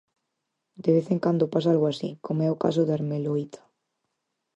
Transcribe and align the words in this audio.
De 0.83 0.89
vez 0.95 1.05
en 1.13 1.19
cando 1.25 1.51
pasa 1.53 1.69
algo 1.73 1.87
así, 1.93 2.09
como 2.25 2.39
é 2.47 2.49
o 2.51 2.61
caso 2.63 2.81
da 2.87 2.97
ermeloíta. 2.99 3.61